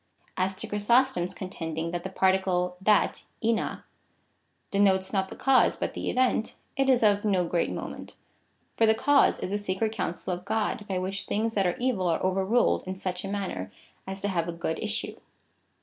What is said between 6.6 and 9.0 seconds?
it is of no great moment. For the